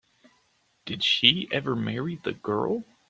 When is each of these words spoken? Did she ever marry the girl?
Did 0.87 1.03
she 1.03 1.47
ever 1.51 1.75
marry 1.75 2.15
the 2.15 2.33
girl? 2.33 2.83